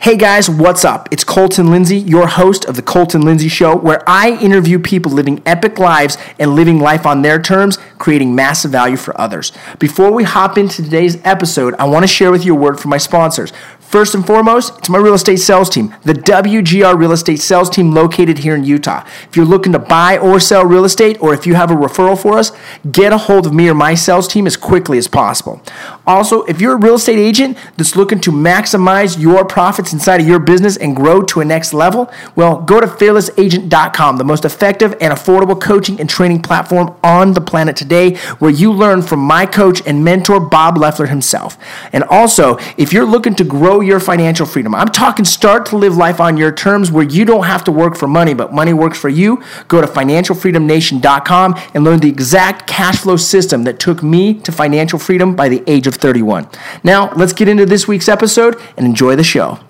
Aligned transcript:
Hey 0.00 0.18
guys, 0.18 0.50
what's 0.50 0.84
up? 0.84 1.08
It's 1.12 1.24
Colton 1.24 1.70
Lindsay, 1.70 1.96
your 1.96 2.26
host 2.26 2.66
of 2.66 2.76
The 2.76 2.82
Colton 2.82 3.22
Lindsay 3.22 3.48
Show, 3.48 3.74
where 3.74 4.02
I 4.06 4.32
interview 4.38 4.78
people 4.78 5.10
living 5.10 5.42
epic 5.46 5.78
lives 5.78 6.18
and 6.38 6.54
living 6.54 6.78
life 6.78 7.06
on 7.06 7.22
their 7.22 7.40
terms, 7.40 7.78
creating 7.96 8.34
massive 8.34 8.70
value 8.70 8.98
for 8.98 9.18
others. 9.18 9.50
Before 9.78 10.12
we 10.12 10.24
hop 10.24 10.58
into 10.58 10.82
today's 10.82 11.16
episode, 11.24 11.74
I 11.78 11.84
want 11.86 12.02
to 12.02 12.06
share 12.06 12.30
with 12.30 12.44
you 12.44 12.54
a 12.54 12.58
word 12.58 12.78
from 12.78 12.90
my 12.90 12.98
sponsors. 12.98 13.50
First 13.94 14.16
and 14.16 14.26
foremost, 14.26 14.76
it's 14.78 14.88
my 14.88 14.98
real 14.98 15.14
estate 15.14 15.36
sales 15.36 15.70
team, 15.70 15.94
the 16.02 16.14
WGR 16.14 16.98
Real 16.98 17.12
Estate 17.12 17.38
Sales 17.38 17.70
Team 17.70 17.92
located 17.92 18.38
here 18.38 18.56
in 18.56 18.64
Utah. 18.64 19.06
If 19.28 19.36
you're 19.36 19.46
looking 19.46 19.70
to 19.70 19.78
buy 19.78 20.18
or 20.18 20.40
sell 20.40 20.64
real 20.66 20.84
estate, 20.84 21.16
or 21.22 21.32
if 21.32 21.46
you 21.46 21.54
have 21.54 21.70
a 21.70 21.76
referral 21.76 22.20
for 22.20 22.36
us, 22.36 22.50
get 22.90 23.12
a 23.12 23.18
hold 23.18 23.46
of 23.46 23.54
me 23.54 23.68
or 23.68 23.74
my 23.74 23.94
sales 23.94 24.26
team 24.26 24.48
as 24.48 24.56
quickly 24.56 24.98
as 24.98 25.06
possible. 25.06 25.62
Also, 26.08 26.42
if 26.46 26.60
you're 26.60 26.72
a 26.72 26.76
real 26.76 26.96
estate 26.96 27.20
agent 27.20 27.56
that's 27.76 27.94
looking 27.94 28.20
to 28.22 28.32
maximize 28.32 29.16
your 29.16 29.44
profits 29.44 29.92
inside 29.92 30.20
of 30.20 30.26
your 30.26 30.40
business 30.40 30.76
and 30.76 30.96
grow 30.96 31.22
to 31.22 31.40
a 31.40 31.44
next 31.44 31.72
level, 31.72 32.10
well, 32.34 32.60
go 32.62 32.80
to 32.80 32.88
fearlessagent.com, 32.88 34.16
the 34.16 34.24
most 34.24 34.44
effective 34.44 34.96
and 35.00 35.14
affordable 35.14 35.60
coaching 35.60 36.00
and 36.00 36.10
training 36.10 36.42
platform 36.42 36.96
on 37.04 37.34
the 37.34 37.40
planet 37.40 37.76
today, 37.76 38.16
where 38.40 38.50
you 38.50 38.72
learn 38.72 39.02
from 39.02 39.20
my 39.20 39.46
coach 39.46 39.86
and 39.86 40.02
mentor, 40.02 40.40
Bob 40.40 40.78
Loeffler 40.78 41.06
himself. 41.06 41.56
And 41.92 42.02
also, 42.02 42.58
if 42.76 42.92
you're 42.92 43.06
looking 43.06 43.36
to 43.36 43.44
grow 43.44 43.83
your 43.86 44.00
financial 44.00 44.46
freedom. 44.46 44.74
I'm 44.74 44.88
talking 44.88 45.24
start 45.24 45.66
to 45.66 45.76
live 45.76 45.96
life 45.96 46.20
on 46.20 46.36
your 46.36 46.52
terms 46.52 46.90
where 46.90 47.04
you 47.04 47.24
don't 47.24 47.44
have 47.44 47.64
to 47.64 47.72
work 47.72 47.96
for 47.96 48.06
money, 48.06 48.34
but 48.34 48.52
money 48.52 48.72
works 48.72 48.98
for 48.98 49.08
you. 49.08 49.42
Go 49.68 49.80
to 49.80 49.86
financialfreedomnation.com 49.86 51.60
and 51.74 51.84
learn 51.84 52.00
the 52.00 52.08
exact 52.08 52.66
cash 52.66 52.98
flow 52.98 53.16
system 53.16 53.64
that 53.64 53.78
took 53.78 54.02
me 54.02 54.34
to 54.40 54.52
financial 54.52 54.98
freedom 54.98 55.34
by 55.36 55.48
the 55.48 55.62
age 55.66 55.86
of 55.86 55.94
31. 55.94 56.48
Now, 56.82 57.12
let's 57.14 57.32
get 57.32 57.48
into 57.48 57.66
this 57.66 57.86
week's 57.86 58.08
episode 58.08 58.60
and 58.76 58.86
enjoy 58.86 59.16
the 59.16 59.24
show. 59.24 59.60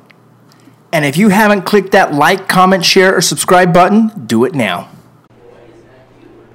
And 0.92 1.04
if 1.04 1.16
you 1.16 1.30
haven't 1.30 1.62
clicked 1.62 1.90
that 1.92 2.15
like, 2.15 2.48
comment, 2.48 2.84
share, 2.84 3.16
or 3.16 3.20
subscribe 3.20 3.74
button, 3.74 4.26
do 4.26 4.45
it 4.45 4.54
now. 4.54 4.93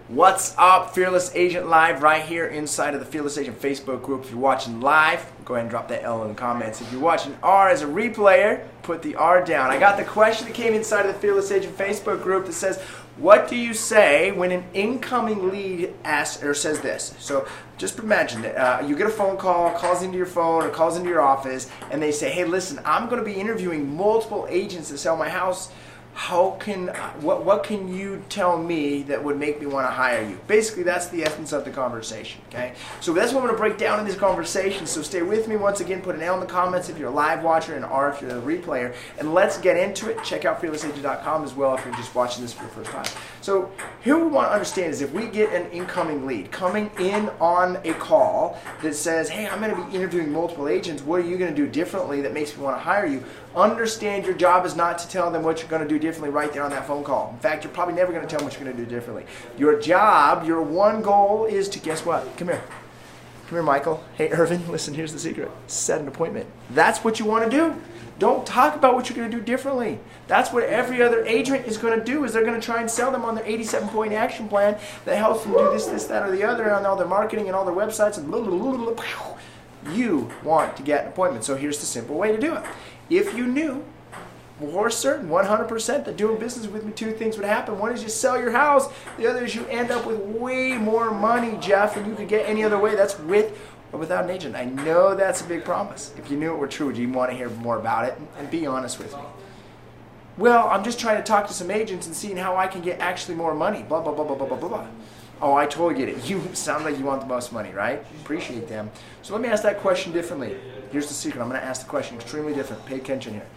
What's 0.09 0.55
up, 0.57 0.95
Fearless 0.95 1.35
Agent 1.35 1.67
Live, 1.67 2.01
right 2.01 2.25
here 2.25 2.47
inside 2.47 2.95
of 2.95 2.99
the 2.99 3.05
Fearless 3.05 3.37
Agent 3.37 3.61
Facebook 3.61 4.01
group. 4.01 4.23
If 4.23 4.31
you're 4.31 4.39
watching 4.39 4.81
live, 4.81 5.23
go 5.45 5.53
ahead 5.53 5.65
and 5.65 5.69
drop 5.69 5.87
that 5.89 6.01
L 6.01 6.23
in 6.23 6.29
the 6.29 6.33
comments. 6.33 6.81
If 6.81 6.91
you're 6.91 6.99
watching 6.99 7.37
R 7.43 7.69
as 7.69 7.83
a 7.83 7.85
replayer, 7.85 8.65
put 8.81 9.03
the 9.03 9.13
R 9.13 9.45
down. 9.45 9.69
I 9.69 9.77
got 9.77 9.97
the 9.97 10.03
question 10.03 10.47
that 10.47 10.55
came 10.55 10.73
inside 10.73 11.05
of 11.05 11.13
the 11.13 11.19
Fearless 11.19 11.51
Agent 11.51 11.77
Facebook 11.77 12.23
group 12.23 12.47
that 12.47 12.53
says, 12.53 12.81
what 13.17 13.47
do 13.47 13.55
you 13.55 13.75
say 13.75 14.31
when 14.31 14.51
an 14.51 14.63
incoming 14.73 15.51
lead 15.51 15.93
asks 16.03 16.41
or 16.41 16.55
says 16.55 16.79
this? 16.79 17.13
So 17.19 17.47
just 17.77 17.99
imagine 17.99 18.41
that 18.41 18.55
uh, 18.57 18.83
you 18.83 18.97
get 18.97 19.05
a 19.05 19.11
phone 19.11 19.37
call, 19.37 19.77
calls 19.77 20.01
into 20.01 20.17
your 20.17 20.25
phone 20.25 20.63
or 20.63 20.71
calls 20.71 20.97
into 20.97 21.07
your 21.07 21.21
office, 21.21 21.69
and 21.91 22.01
they 22.01 22.11
say, 22.11 22.31
hey, 22.31 22.45
listen, 22.45 22.79
I'm 22.83 23.09
going 23.09 23.23
to 23.23 23.25
be 23.25 23.39
interviewing 23.39 23.95
multiple 23.95 24.47
agents 24.49 24.89
to 24.89 24.97
sell 24.97 25.15
my 25.15 25.29
house 25.29 25.71
how 26.19 26.51
can 26.59 26.89
what 27.21 27.45
what 27.45 27.63
can 27.63 27.87
you 27.87 28.21
tell 28.27 28.61
me 28.61 29.03
that 29.03 29.23
would 29.23 29.39
make 29.39 29.57
me 29.61 29.65
want 29.65 29.87
to 29.87 29.91
hire 29.91 30.21
you? 30.21 30.37
Basically 30.47 30.83
that's 30.83 31.07
the 31.07 31.23
essence 31.23 31.53
of 31.53 31.63
the 31.63 31.71
conversation 31.71 32.41
okay? 32.49 32.73
So 32.99 33.13
that's 33.13 33.31
what 33.31 33.39
i'm 33.39 33.47
going 33.47 33.55
to 33.55 33.57
break 33.57 33.77
down 33.77 34.01
in 34.01 34.05
this 34.05 34.17
conversation. 34.17 34.85
So 34.85 35.01
stay 35.01 35.21
with 35.21 35.47
me 35.47 35.55
once 35.55 35.79
again 35.79 36.01
put 36.01 36.15
an 36.15 36.21
l 36.21 36.33
in 36.33 36.41
the 36.41 36.45
comments 36.45 36.89
if 36.89 36.99
you're 36.99 37.07
a 37.07 37.13
live 37.13 37.41
watcher 37.41 37.73
and 37.75 37.85
r 37.85 38.11
if 38.11 38.21
you're 38.21 38.31
a 38.31 38.41
replayer. 38.41 38.93
And 39.17 39.33
let's 39.33 39.57
get 39.59 39.77
into 39.77 40.09
it. 40.09 40.21
Check 40.25 40.43
out 40.43 40.61
fearlessagent.com 40.61 41.45
as 41.45 41.53
well 41.53 41.77
if 41.77 41.85
you're 41.85 41.95
just 41.95 42.13
watching 42.13 42.41
this 42.41 42.51
for 42.51 42.63
the 42.63 42.71
first 42.71 42.91
time. 42.91 43.07
So 43.39 43.71
here 44.03 44.17
we 44.17 44.27
want 44.27 44.49
to 44.49 44.51
understand 44.51 44.91
is 44.91 45.01
if 45.01 45.13
we 45.13 45.25
get 45.27 45.53
an 45.53 45.71
incoming 45.71 46.27
lead 46.27 46.51
coming 46.51 46.91
in 46.99 47.29
on 47.39 47.77
a 47.85 47.93
call 47.93 48.59
that 48.81 48.93
says 48.93 49.29
hey 49.29 49.47
i'm 49.47 49.61
going 49.61 49.73
to 49.73 49.89
be 49.89 49.95
interviewing 49.95 50.33
multiple 50.33 50.67
agents. 50.67 51.01
What 51.01 51.21
are 51.21 51.25
you 51.25 51.37
going 51.37 51.55
to 51.55 51.65
do 51.65 51.65
differently 51.65 52.19
that 52.21 52.33
makes 52.33 52.57
me 52.57 52.61
want 52.61 52.75
to 52.75 52.81
hire 52.81 53.05
you 53.05 53.23
understand 53.59 54.25
your 54.25 54.33
job 54.33 54.65
is 54.65 54.75
not 54.75 54.97
to 54.99 55.07
tell 55.09 55.31
them 55.31 55.43
what 55.43 55.59
you're 55.59 55.69
going 55.69 55.81
to 55.81 55.87
do 55.87 55.99
differently 55.99 56.29
right 56.29 56.51
there 56.51 56.63
on 56.63 56.71
that 56.71 56.87
phone 56.87 57.03
call. 57.03 57.31
In 57.33 57.39
fact, 57.39 57.63
you're 57.63 57.73
probably 57.73 57.95
never 57.95 58.11
going 58.11 58.23
to 58.23 58.29
tell 58.29 58.39
them 58.39 58.45
what 58.45 58.53
you're 58.53 58.63
going 58.63 58.75
to 58.75 58.83
do 58.83 58.89
differently. 58.89 59.25
Your 59.57 59.79
job, 59.79 60.45
your 60.45 60.61
one 60.61 61.01
goal 61.01 61.45
is 61.45 61.69
to 61.69 61.79
guess 61.79 62.05
what? 62.05 62.37
Come 62.37 62.49
here. 62.49 62.63
Come 63.47 63.55
here, 63.55 63.63
Michael. 63.63 64.03
Hey, 64.15 64.29
Irvin, 64.29 64.67
listen, 64.71 64.93
here's 64.93 65.13
the 65.13 65.19
secret. 65.19 65.49
Set 65.67 66.01
an 66.01 66.07
appointment. 66.07 66.47
That's 66.69 67.03
what 67.03 67.19
you 67.19 67.25
want 67.25 67.49
to 67.49 67.57
do. 67.57 67.75
Don't 68.19 68.45
talk 68.45 68.75
about 68.75 68.95
what 68.95 69.09
you're 69.09 69.15
going 69.15 69.31
to 69.31 69.37
do 69.37 69.41
differently. 69.41 69.97
That's 70.27 70.51
what 70.51 70.63
every 70.63 71.01
other 71.01 71.25
agent 71.25 71.65
is 71.65 71.77
going 71.77 71.97
to 71.97 72.03
do 72.03 72.25
is 72.25 72.33
they're 72.33 72.45
going 72.45 72.59
to 72.59 72.65
try 72.65 72.81
and 72.81 72.91
sell 72.91 73.11
them 73.11 73.23
on 73.23 73.33
their 73.33 73.45
87-point 73.45 74.11
action 74.11 74.49
plan 74.49 74.77
that 75.05 75.17
helps 75.17 75.43
them 75.43 75.53
do 75.53 75.71
this, 75.71 75.85
this, 75.85 76.05
that, 76.05 76.27
or 76.27 76.31
the 76.31 76.43
other 76.43 76.71
on 76.73 76.85
all 76.85 76.97
their 76.97 77.07
marketing 77.07 77.47
and 77.47 77.55
all 77.55 77.63
their 77.63 77.73
websites 77.73 78.17
and 78.17 78.29
blah, 78.29 78.41
blah, 78.41 78.91
blah. 78.91 79.37
You 79.93 80.29
want 80.43 80.75
to 80.75 80.83
get 80.83 81.05
an 81.05 81.07
appointment. 81.07 81.45
So 81.45 81.55
here's 81.55 81.79
the 81.79 81.85
simple 81.85 82.17
way 82.17 82.33
to 82.33 82.37
do 82.37 82.55
it. 82.55 82.63
If 83.09 83.35
you 83.35 83.47
knew 83.47 83.83
for 84.59 84.89
certain, 84.89 85.29
100%, 85.29 86.05
that 86.05 86.17
doing 86.17 86.37
business 86.39 86.67
with 86.67 86.83
me, 86.83 86.91
two 86.91 87.11
things 87.11 87.37
would 87.37 87.45
happen. 87.45 87.79
One 87.79 87.93
is 87.93 88.03
you 88.03 88.09
sell 88.09 88.39
your 88.39 88.51
house. 88.51 88.91
The 89.17 89.27
other 89.27 89.45
is 89.45 89.55
you 89.55 89.65
end 89.67 89.89
up 89.89 90.05
with 90.05 90.19
way 90.19 90.77
more 90.77 91.11
money, 91.11 91.57
Jeff, 91.61 91.95
than 91.95 92.05
you 92.07 92.15
could 92.15 92.27
get 92.27 92.45
any 92.45 92.63
other 92.63 92.77
way. 92.77 92.95
That's 92.95 93.17
with 93.19 93.57
or 93.91 93.99
without 93.99 94.25
an 94.25 94.29
agent. 94.29 94.55
I 94.55 94.65
know 94.65 95.15
that's 95.15 95.41
a 95.41 95.45
big 95.45 95.63
promise. 95.63 96.13
If 96.17 96.29
you 96.29 96.37
knew 96.37 96.53
it 96.53 96.57
were 96.57 96.67
true, 96.67 96.87
would 96.87 96.97
you 96.97 97.09
want 97.09 97.31
to 97.31 97.37
hear 97.37 97.49
more 97.49 97.77
about 97.77 98.05
it? 98.05 98.19
And 98.37 98.51
be 98.51 98.65
honest 98.65 98.99
with 98.99 99.15
me. 99.15 99.23
Well, 100.37 100.69
I'm 100.69 100.83
just 100.83 100.99
trying 100.99 101.17
to 101.17 101.23
talk 101.23 101.47
to 101.47 101.53
some 101.53 101.71
agents 101.71 102.07
and 102.07 102.15
seeing 102.15 102.37
how 102.37 102.55
I 102.55 102.67
can 102.67 102.81
get 102.81 102.99
actually 102.99 103.35
more 103.35 103.53
money. 103.53 103.83
Blah, 103.83 104.01
blah, 104.01 104.13
blah, 104.13 104.23
blah, 104.23 104.35
blah, 104.35 104.47
blah, 104.47 104.69
blah. 104.69 104.87
Oh, 105.41 105.55
I 105.55 105.65
totally 105.65 105.95
get 105.95 106.09
it. 106.09 106.29
You 106.29 106.41
sound 106.53 106.83
like 106.83 106.97
you 106.97 107.05
want 107.05 107.21
the 107.21 107.27
most 107.27 107.53
money, 107.53 107.71
right? 107.71 108.05
Appreciate 108.21 108.67
them. 108.67 108.91
So 109.21 109.33
let 109.33 109.41
me 109.41 109.47
ask 109.47 109.63
that 109.63 109.79
question 109.79 110.11
differently. 110.11 110.57
Here's 110.91 111.07
the 111.07 111.13
secret. 111.13 111.41
I'm 111.41 111.47
going 111.47 111.61
to 111.61 111.65
ask 111.65 111.83
the 111.83 111.89
question 111.89 112.17
extremely 112.17 112.53
different. 112.53 112.85
Pay 112.85 112.97
attention 112.97 113.33
here. 113.33 113.47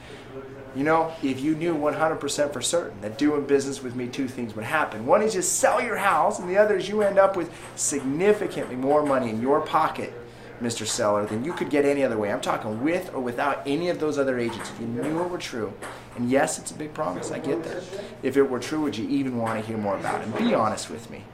You 0.76 0.84
know, 0.84 1.12
if 1.22 1.40
you 1.40 1.54
knew 1.54 1.74
100% 1.74 2.52
for 2.52 2.62
certain 2.62 3.00
that 3.02 3.18
doing 3.18 3.44
business 3.44 3.82
with 3.82 3.94
me, 3.94 4.06
two 4.06 4.28
things 4.28 4.54
would 4.54 4.64
happen. 4.64 5.06
One 5.06 5.22
is 5.22 5.34
you 5.34 5.42
sell 5.42 5.82
your 5.82 5.96
house, 5.96 6.38
and 6.38 6.48
the 6.48 6.56
other 6.56 6.76
is 6.76 6.88
you 6.88 7.02
end 7.02 7.18
up 7.18 7.36
with 7.36 7.50
significantly 7.76 8.76
more 8.76 9.04
money 9.04 9.28
in 9.28 9.42
your 9.42 9.60
pocket, 9.60 10.14
Mr. 10.62 10.86
Seller, 10.86 11.26
than 11.26 11.44
you 11.44 11.52
could 11.52 11.68
get 11.68 11.84
any 11.84 12.04
other 12.04 12.16
way. 12.16 12.32
I'm 12.32 12.40
talking 12.40 12.82
with 12.82 13.12
or 13.12 13.20
without 13.20 13.62
any 13.66 13.90
of 13.90 13.98
those 14.00 14.18
other 14.18 14.38
agents. 14.38 14.70
If 14.70 14.80
you 14.80 14.86
knew 14.86 15.22
it 15.22 15.28
were 15.28 15.36
true, 15.36 15.74
and 16.16 16.30
yes, 16.30 16.58
it's 16.58 16.70
a 16.70 16.74
big 16.74 16.94
promise, 16.94 17.30
I 17.30 17.38
get 17.38 17.62
that. 17.64 17.82
If 18.22 18.38
it 18.38 18.44
were 18.44 18.60
true, 18.60 18.80
would 18.82 18.96
you 18.96 19.06
even 19.08 19.36
want 19.36 19.60
to 19.60 19.66
hear 19.66 19.76
more 19.76 19.98
about 19.98 20.22
it? 20.22 20.26
And 20.26 20.38
be 20.38 20.54
honest 20.54 20.88
with 20.88 21.10
me. 21.10 21.24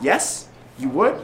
Yes, 0.00 0.48
you 0.78 0.88
would? 0.90 1.20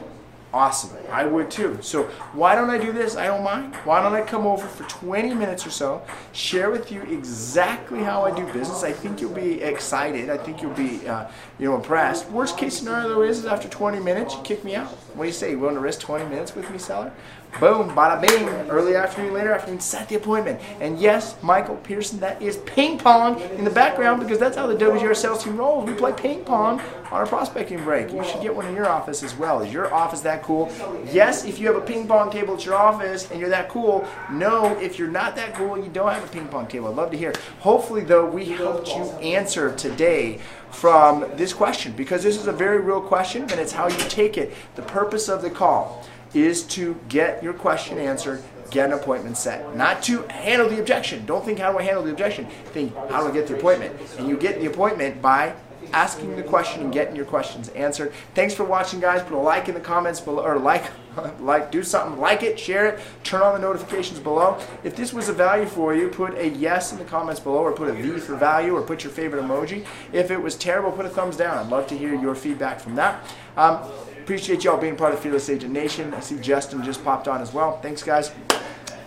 Awesome. 0.51 0.97
I 1.11 1.25
would 1.25 1.51
too. 1.51 1.77
So 1.81 2.05
why 2.33 2.55
don't 2.55 2.71
I 2.71 2.79
do 2.79 2.91
this? 2.91 3.15
I 3.15 3.27
don't 3.27 3.43
mind. 3.43 3.75
Why 3.85 4.01
don't 4.01 4.15
I 4.15 4.21
come 4.21 4.47
over 4.47 4.65
for 4.65 4.83
20 4.89 5.35
minutes 5.35 5.67
or 5.67 5.69
so, 5.69 6.01
share 6.31 6.71
with 6.71 6.91
you 6.91 7.03
exactly 7.03 7.99
how 7.99 8.23
I 8.25 8.35
do 8.35 8.43
business. 8.51 8.83
I 8.83 8.91
think 8.91 9.21
you'll 9.21 9.33
be 9.33 9.61
excited. 9.61 10.31
I 10.31 10.37
think 10.37 10.63
you'll 10.63 10.73
be, 10.73 11.07
uh, 11.07 11.29
you 11.59 11.69
know, 11.69 11.75
impressed. 11.75 12.31
Worst 12.31 12.57
case 12.57 12.79
scenario 12.79 13.09
though 13.09 13.21
is, 13.21 13.39
is 13.39 13.45
after 13.45 13.67
20 13.67 13.99
minutes, 13.99 14.33
you 14.33 14.41
kick 14.41 14.63
me 14.63 14.73
out. 14.73 14.91
What 15.19 15.25
do 15.25 15.29
you 15.31 15.33
say? 15.33 15.51
You 15.51 15.59
willing 15.59 15.75
to 15.75 15.81
risk 15.81 15.99
20 15.99 16.29
minutes 16.29 16.55
with 16.55 16.71
me, 16.71 16.77
seller? 16.77 17.11
Boom, 17.59 17.89
bada 17.89 18.21
bing. 18.21 18.47
Early 18.69 18.95
afternoon, 18.95 19.33
later 19.33 19.51
afternoon, 19.51 19.81
set 19.81 20.07
the 20.07 20.15
appointment. 20.15 20.61
And 20.79 20.97
yes, 20.97 21.35
Michael 21.43 21.75
Pearson, 21.75 22.21
that 22.21 22.41
is 22.41 22.55
ping 22.57 22.97
pong 22.97 23.41
in 23.41 23.65
the 23.65 23.69
background 23.69 24.21
because 24.21 24.39
that's 24.39 24.55
how 24.55 24.65
the 24.65 24.75
WGR 24.75 25.13
sales 25.13 25.43
team 25.43 25.57
rolls. 25.57 25.89
We 25.89 25.93
play 25.93 26.13
ping 26.13 26.45
pong 26.45 26.79
on 26.79 27.19
our 27.19 27.25
prospecting 27.25 27.83
break. 27.83 28.13
You 28.13 28.23
should 28.23 28.41
get 28.41 28.55
one 28.55 28.65
in 28.67 28.75
your 28.75 28.87
office 28.87 29.21
as 29.21 29.35
well. 29.35 29.61
Is 29.61 29.73
your 29.73 29.93
office 29.93 30.21
that 30.21 30.41
cool? 30.41 30.71
Yes, 31.11 31.43
if 31.43 31.59
you 31.59 31.67
have 31.67 31.75
a 31.75 31.85
ping 31.85 32.07
pong 32.07 32.31
table 32.31 32.53
at 32.53 32.63
your 32.63 32.75
office 32.75 33.29
and 33.29 33.41
you're 33.41 33.49
that 33.49 33.67
cool. 33.67 34.07
No, 34.31 34.77
if 34.79 34.97
you're 34.97 35.09
not 35.09 35.35
that 35.35 35.53
cool 35.53 35.77
you 35.77 35.89
don't 35.89 36.13
have 36.13 36.23
a 36.23 36.27
ping 36.27 36.47
pong 36.47 36.67
table. 36.67 36.87
I'd 36.87 36.95
love 36.95 37.11
to 37.11 37.17
hear. 37.17 37.33
Hopefully, 37.59 38.05
though, 38.05 38.25
we 38.25 38.45
helped 38.45 38.87
you 38.87 39.03
answer 39.19 39.75
today 39.75 40.39
from 40.71 41.25
this 41.35 41.53
question 41.53 41.93
because 41.93 42.23
this 42.23 42.37
is 42.37 42.47
a 42.47 42.51
very 42.51 42.79
real 42.79 43.01
question 43.01 43.43
and 43.43 43.53
it's 43.53 43.71
how 43.71 43.87
you 43.87 43.97
take 44.09 44.37
it. 44.37 44.53
The 44.75 44.81
purpose 44.83 45.29
of 45.29 45.41
the 45.41 45.49
call 45.49 46.05
is 46.33 46.63
to 46.63 46.99
get 47.09 47.43
your 47.43 47.53
question 47.53 47.97
answered, 47.97 48.43
get 48.69 48.91
an 48.91 48.93
appointment 48.93 49.37
set. 49.37 49.75
Not 49.75 50.03
to 50.03 50.23
handle 50.23 50.69
the 50.69 50.79
objection. 50.79 51.25
Don't 51.25 51.43
think, 51.43 51.59
how 51.59 51.71
do 51.71 51.79
I 51.79 51.83
handle 51.83 52.03
the 52.03 52.11
objection? 52.11 52.45
Think, 52.65 52.95
how 53.09 53.23
do 53.23 53.29
I 53.29 53.33
get 53.33 53.47
the 53.47 53.57
appointment? 53.57 53.99
And 54.17 54.29
you 54.29 54.37
get 54.37 54.59
the 54.59 54.67
appointment 54.67 55.21
by 55.21 55.53
asking 55.93 56.35
the 56.35 56.43
question 56.43 56.81
and 56.81 56.93
getting 56.93 57.15
your 57.15 57.25
questions 57.25 57.69
answered. 57.69 58.13
Thanks 58.35 58.53
for 58.53 58.63
watching, 58.63 58.99
guys. 58.99 59.21
Put 59.23 59.33
a 59.33 59.37
like 59.37 59.67
in 59.67 59.73
the 59.73 59.79
comments 59.79 60.19
below, 60.19 60.43
or 60.43 60.57
like, 60.57 60.85
like, 61.39 61.71
do 61.71 61.83
something, 61.83 62.19
like 62.19 62.43
it, 62.43 62.59
share 62.59 62.87
it, 62.87 62.99
turn 63.23 63.41
on 63.41 63.53
the 63.53 63.59
notifications 63.59 64.19
below. 64.19 64.57
If 64.83 64.95
this 64.95 65.13
was 65.13 65.29
a 65.29 65.33
value 65.33 65.65
for 65.65 65.95
you, 65.95 66.09
put 66.09 66.35
a 66.35 66.49
yes 66.49 66.91
in 66.91 66.99
the 66.99 67.05
comments 67.05 67.39
below, 67.39 67.59
or 67.59 67.71
put 67.71 67.89
a 67.89 67.93
V 67.93 68.19
for 68.19 68.35
value, 68.35 68.75
or 68.75 68.81
put 68.81 69.03
your 69.03 69.11
favorite 69.11 69.43
emoji. 69.43 69.85
If 70.13 70.31
it 70.31 70.41
was 70.41 70.55
terrible, 70.55 70.91
put 70.91 71.05
a 71.05 71.09
thumbs 71.09 71.37
down. 71.37 71.57
I'd 71.57 71.71
love 71.71 71.87
to 71.87 71.97
hear 71.97 72.13
your 72.13 72.35
feedback 72.35 72.79
from 72.79 72.95
that. 72.95 73.23
Um, 73.57 73.79
appreciate 74.21 74.63
y'all 74.63 74.79
being 74.79 74.95
part 74.95 75.13
of 75.13 75.19
Fearless 75.19 75.49
Agent 75.49 75.73
Nation. 75.73 76.13
I 76.13 76.19
see 76.19 76.37
Justin 76.37 76.83
just 76.83 77.03
popped 77.03 77.27
on 77.27 77.41
as 77.41 77.53
well. 77.53 77.79
Thanks, 77.81 78.03
guys. 78.03 78.31